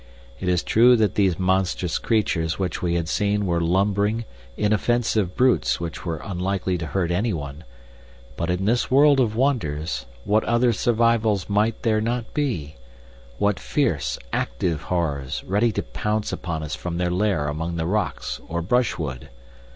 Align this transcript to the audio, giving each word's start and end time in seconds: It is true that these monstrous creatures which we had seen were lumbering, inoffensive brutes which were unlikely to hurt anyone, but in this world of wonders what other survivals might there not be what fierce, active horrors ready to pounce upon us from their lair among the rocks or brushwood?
It 0.39 0.49
is 0.49 0.63
true 0.63 0.95
that 0.95 1.13
these 1.13 1.37
monstrous 1.37 1.99
creatures 1.99 2.57
which 2.57 2.81
we 2.81 2.95
had 2.95 3.07
seen 3.07 3.45
were 3.45 3.61
lumbering, 3.61 4.25
inoffensive 4.57 5.35
brutes 5.35 5.79
which 5.79 6.03
were 6.07 6.19
unlikely 6.23 6.75
to 6.79 6.87
hurt 6.87 7.11
anyone, 7.11 7.63
but 8.35 8.49
in 8.49 8.65
this 8.65 8.89
world 8.89 9.19
of 9.19 9.35
wonders 9.35 10.07
what 10.23 10.43
other 10.45 10.73
survivals 10.73 11.47
might 11.47 11.83
there 11.83 12.01
not 12.01 12.33
be 12.33 12.77
what 13.37 13.59
fierce, 13.59 14.17
active 14.33 14.81
horrors 14.89 15.43
ready 15.43 15.71
to 15.71 15.83
pounce 15.83 16.33
upon 16.33 16.63
us 16.63 16.73
from 16.73 16.97
their 16.97 17.11
lair 17.11 17.47
among 17.47 17.75
the 17.75 17.85
rocks 17.85 18.41
or 18.47 18.63
brushwood? 18.63 19.29